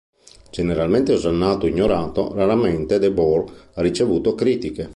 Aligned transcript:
Generalmente 0.49 1.13
osannato 1.13 1.67
o 1.67 1.69
ignorato, 1.69 2.33
raramente 2.33 2.97
Debord 2.97 3.69
ha 3.75 3.83
ricevuto 3.83 4.33
critiche. 4.33 4.89